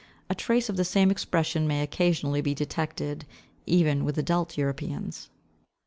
[0.31, 3.23] A trace of the same expression may occasionally be detected
[3.67, 5.29] even with adult Europeans.